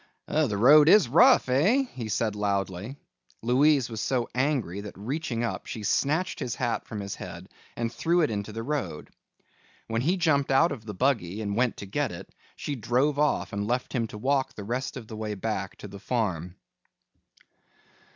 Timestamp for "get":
11.85-12.11